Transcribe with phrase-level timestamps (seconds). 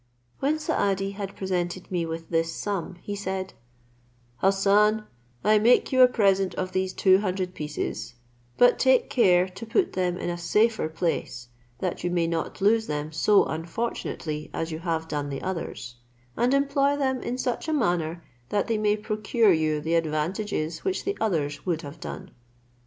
[0.39, 3.53] When Saadi had presented me with this sum, he said,
[4.37, 5.05] "Hassan,
[5.43, 8.15] I make you a present of these two hundred pieces;
[8.57, 11.49] but take care to put them in a safer place,
[11.81, 15.97] that you may not lose them so unfortunately as you have done the others,
[16.35, 21.05] and employ them in such a manner that they may procure you the advantages which
[21.05, 22.31] the others would have done."